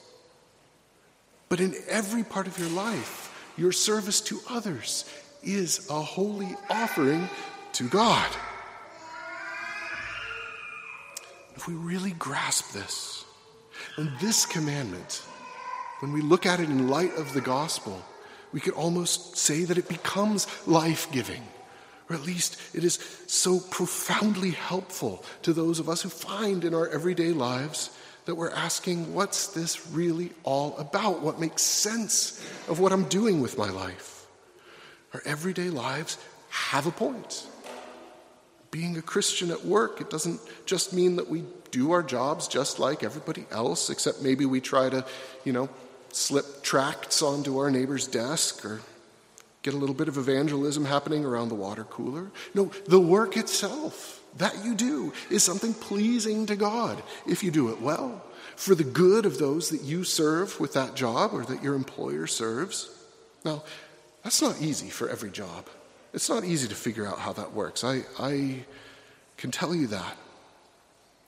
[1.49, 3.29] but in every part of your life,
[3.61, 5.05] your service to others
[5.43, 7.29] is a holy offering
[7.73, 8.29] to God.
[11.55, 13.23] If we really grasp this,
[13.97, 15.21] and this commandment,
[15.99, 18.03] when we look at it in light of the gospel,
[18.51, 21.43] we could almost say that it becomes life giving,
[22.09, 22.95] or at least it is
[23.27, 27.91] so profoundly helpful to those of us who find in our everyday lives
[28.25, 31.21] that we're asking, what's this really all about?
[31.21, 34.27] What makes sense of what I'm doing with my life?
[35.13, 36.17] Our everyday lives
[36.49, 37.47] have a point.
[38.69, 42.79] Being a Christian at work, it doesn't just mean that we do our jobs just
[42.79, 45.05] like everybody else, except maybe we try to,
[45.43, 45.69] you know,
[46.13, 48.81] slip tracts onto our neighbor's desk or
[49.63, 52.31] get a little bit of evangelism happening around the water cooler.
[52.53, 57.69] No, the work itself that you do is something pleasing to God if you do
[57.69, 58.23] it well,
[58.55, 62.27] for the good of those that you serve with that job or that your employer
[62.27, 62.89] serves.
[63.43, 63.63] Now,
[64.23, 65.67] that's not easy for every job.
[66.13, 67.83] It's not easy to figure out how that works.
[67.83, 68.65] I, I
[69.37, 70.17] can tell you that.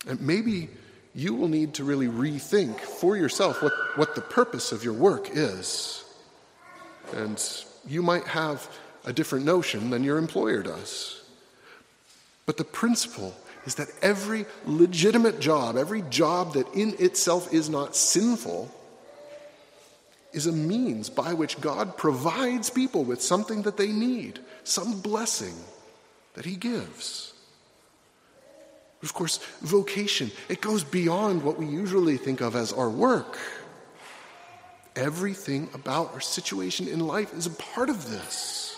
[0.08, 0.70] And maybe
[1.16, 5.30] you will need to really rethink for yourself what, what the purpose of your work
[5.32, 6.04] is.
[7.14, 7.42] And
[7.88, 8.68] you might have
[9.06, 11.23] a different notion than your employer does.
[12.46, 13.34] But the principle
[13.66, 18.70] is that every legitimate job, every job that in itself is not sinful,
[20.34, 25.56] is a means by which God provides people with something that they need, some blessing
[26.34, 27.34] that He gives.
[29.04, 33.38] Of course, vocation, it goes beyond what we usually think of as our work.
[34.96, 38.76] Everything about our situation in life is a part of this.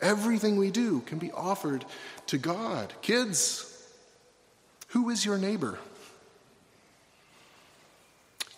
[0.00, 1.84] Everything we do can be offered
[2.28, 2.92] to God.
[3.02, 3.70] Kids,
[4.88, 5.78] who is your neighbor?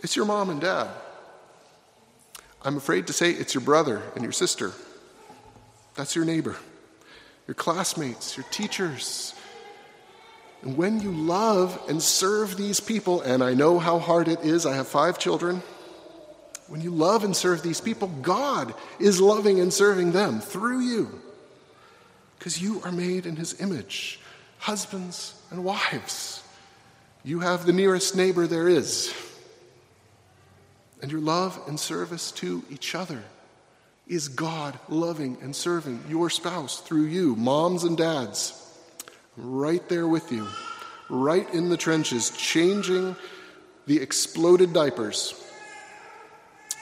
[0.01, 0.89] It's your mom and dad.
[2.63, 4.73] I'm afraid to say it's your brother and your sister.
[5.95, 6.57] That's your neighbor,
[7.47, 9.35] your classmates, your teachers.
[10.63, 14.67] And when you love and serve these people, and I know how hard it is,
[14.67, 15.63] I have five children.
[16.69, 21.21] When you love and serve these people, God is loving and serving them through you.
[22.39, 24.21] Because you are made in His image,
[24.59, 26.43] husbands and wives.
[27.25, 29.15] You have the nearest neighbor there is
[31.03, 33.23] and your love and service to each other
[34.09, 38.63] is God loving and serving your spouse through you, moms and dads,
[39.37, 40.47] right there with you,
[41.09, 43.17] right in the trenches, changing
[43.87, 45.35] the exploded diapers,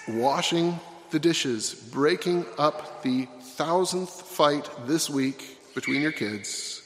[0.09, 0.79] washing
[1.11, 3.27] the dishes, breaking up the
[3.57, 6.83] thousandth fight this week between your kids.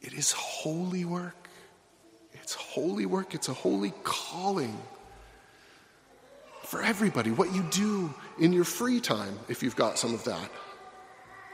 [0.00, 1.48] It is holy work.
[2.32, 3.34] It's holy work.
[3.34, 4.76] It's a holy calling
[6.74, 10.50] for everybody, what you do in your free time, if you've got some of that.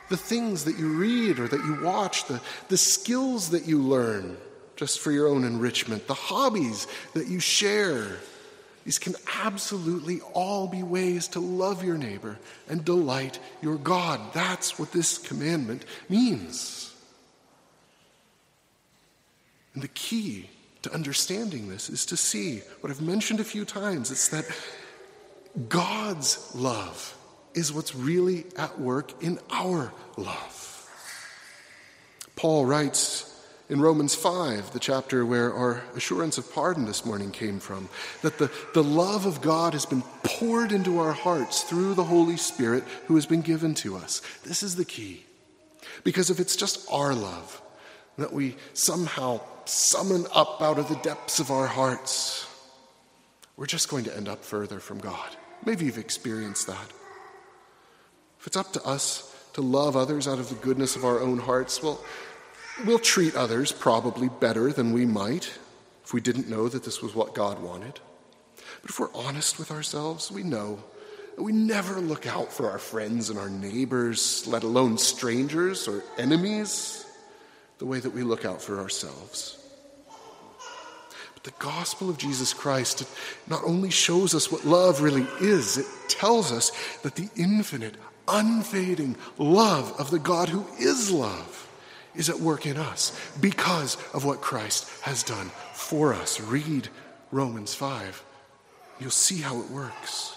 [0.08, 4.36] The things that you read or that you watch, the, the skills that you learn
[4.76, 8.18] just for your own enrichment, the hobbies that you share.
[8.84, 14.32] These can absolutely all be ways to love your neighbor and delight your God.
[14.32, 16.94] That's what this commandment means.
[19.74, 20.48] And the key
[20.82, 24.10] to understanding this is to see what I've mentioned a few times.
[24.10, 24.46] It's that
[25.68, 27.16] God's love
[27.54, 30.66] is what's really at work in our love.
[32.36, 33.29] Paul writes
[33.70, 37.88] in Romans 5, the chapter where our assurance of pardon this morning came from,
[38.20, 42.36] that the, the love of God has been poured into our hearts through the Holy
[42.36, 44.22] Spirit who has been given to us.
[44.42, 45.24] This is the key.
[46.02, 47.62] Because if it's just our love
[48.18, 52.48] that we somehow summon up out of the depths of our hearts,
[53.56, 55.36] we're just going to end up further from God.
[55.64, 56.90] Maybe you've experienced that.
[58.40, 61.38] If it's up to us to love others out of the goodness of our own
[61.38, 62.04] hearts, well,
[62.86, 65.58] we'll treat others probably better than we might
[66.04, 68.00] if we didn't know that this was what God wanted.
[68.82, 70.82] But if we're honest with ourselves, we know
[71.36, 76.04] that We never look out for our friends and our neighbors, let alone strangers or
[76.18, 77.06] enemies,
[77.78, 79.56] the way that we look out for ourselves.
[81.34, 83.04] But the gospel of Jesus Christ
[83.46, 87.94] not only shows us what love really is, it tells us that the infinite,
[88.28, 91.49] unfading love of the God who is love
[92.14, 96.40] is at work in us because of what Christ has done for us.
[96.40, 96.88] Read
[97.30, 98.24] Romans 5.
[99.00, 100.36] You'll see how it works.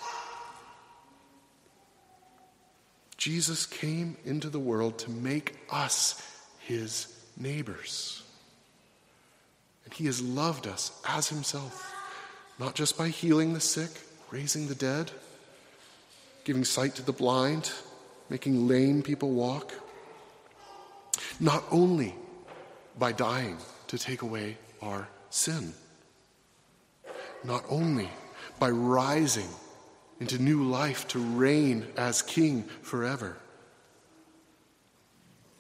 [3.18, 6.22] Jesus came into the world to make us
[6.60, 7.08] his
[7.38, 8.22] neighbors.
[9.86, 11.94] And he has loved us as himself,
[12.60, 13.92] not just by healing the sick,
[14.32, 15.12] raising the dead,
[16.44, 17.72] giving sight to the blind,
[18.30, 19.74] making lame people walk,
[21.40, 22.16] not only
[22.98, 23.58] by dying
[23.88, 25.74] to take away our sin,
[27.44, 28.10] not only
[28.60, 29.50] by rising
[30.20, 33.38] into new life to reign as king forever.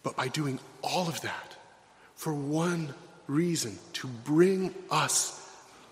[0.03, 1.55] But by doing all of that
[2.15, 2.93] for one
[3.27, 5.39] reason to bring us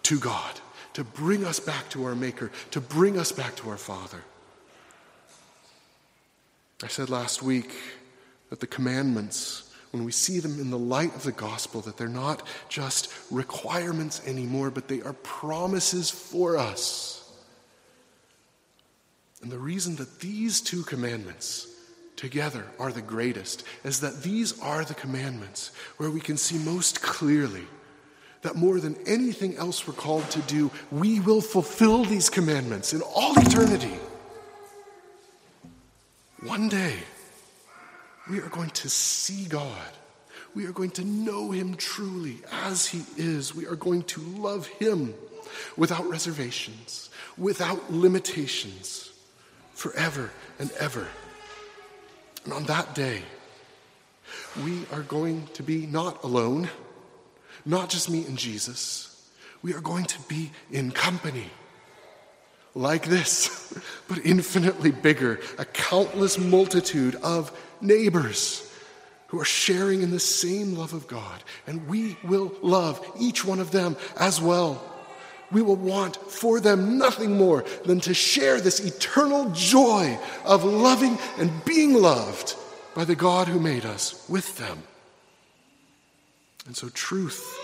[0.04, 0.60] to God,
[0.94, 4.22] to bring us back to our Maker, to bring us back to our Father.
[6.84, 7.74] I said last week
[8.50, 12.08] that the commandments, when we see them in the light of the gospel, that they're
[12.08, 17.30] not just requirements anymore, but they are promises for us.
[19.42, 21.68] And the reason that these two commandments
[22.16, 27.02] together are the greatest is that these are the commandments where we can see most
[27.02, 27.66] clearly
[28.44, 33.02] that more than anything else we're called to do, we will fulfill these commandments in
[33.02, 33.96] all eternity.
[36.44, 36.98] One day,
[38.30, 39.92] we are going to see God.
[40.54, 43.56] We are going to know Him truly as He is.
[43.56, 45.14] We are going to love Him
[45.78, 49.12] without reservations, without limitations
[49.74, 51.08] forever and ever.
[52.44, 53.22] And on that day,
[54.64, 56.70] we are going to be not alone,
[57.66, 59.08] not just me and Jesus.
[59.62, 61.50] We are going to be in company
[62.74, 63.74] like this,
[64.08, 67.52] but infinitely bigger, a countless multitude of
[67.82, 68.68] neighbors
[69.28, 71.44] who are sharing in the same love of God.
[71.66, 74.82] And we will love each one of them as well
[75.52, 81.18] we will want for them nothing more than to share this eternal joy of loving
[81.38, 82.56] and being loved
[82.96, 84.84] by the God who made us with them.
[86.66, 87.60] And so, truth,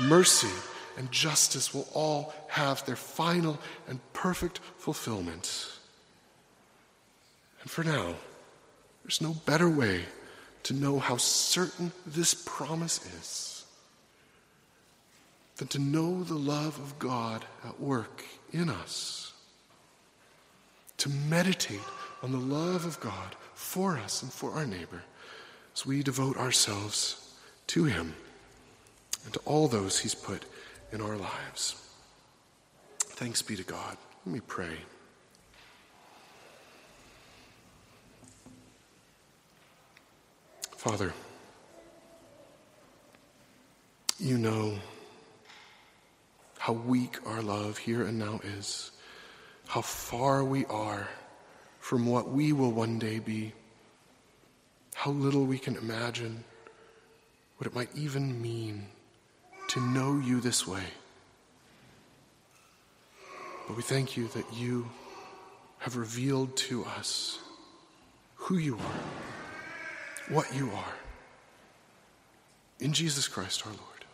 [0.00, 0.48] mercy,
[0.96, 3.58] and justice will all have their final
[3.88, 5.70] and perfect fulfillment.
[7.62, 8.14] And for now,
[9.10, 10.04] there's no better way
[10.62, 13.64] to know how certain this promise is
[15.56, 19.32] than to know the love of God at work in us,
[20.98, 21.80] to meditate
[22.22, 25.02] on the love of God for us and for our neighbor
[25.74, 27.34] as we devote ourselves
[27.66, 28.14] to Him
[29.24, 30.44] and to all those He's put
[30.92, 31.74] in our lives.
[33.00, 33.96] Thanks be to God.
[34.24, 34.76] Let me pray.
[40.80, 41.12] Father,
[44.18, 44.78] you know
[46.56, 48.90] how weak our love here and now is,
[49.66, 51.06] how far we are
[51.80, 53.52] from what we will one day be,
[54.94, 56.44] how little we can imagine
[57.58, 58.86] what it might even mean
[59.68, 60.84] to know you this way.
[63.68, 64.88] But we thank you that you
[65.80, 67.38] have revealed to us
[68.36, 69.39] who you are,
[70.30, 70.94] what you are,
[72.78, 74.04] in Jesus Christ our Lord.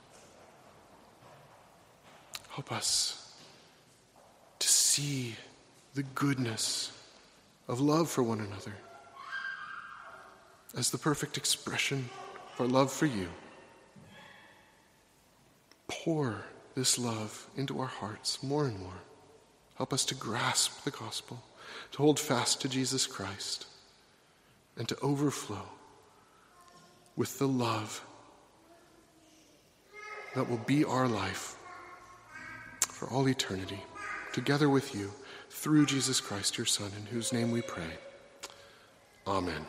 [2.49, 3.35] Help us
[4.59, 5.37] to see
[5.95, 6.91] the goodness
[7.69, 8.73] of love for one another
[10.75, 12.09] as the perfect expression
[12.55, 13.29] of our love for you.
[15.87, 16.43] Pour
[16.75, 19.03] this love into our hearts more and more.
[19.77, 21.43] Help us to grasp the gospel,
[21.93, 23.67] to hold fast to Jesus Christ,
[24.79, 25.69] and to overflow
[27.17, 28.05] with the love
[30.35, 31.57] that will be our life
[32.89, 33.83] for all eternity,
[34.33, 35.11] together with you,
[35.51, 37.99] through Jesus Christ, your Son, in whose name we pray.
[39.27, 39.65] Amen.